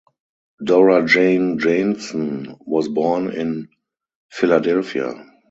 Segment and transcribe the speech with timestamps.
[0.63, 3.69] Dora Jane Janson was born in
[4.31, 5.13] Philadelphia.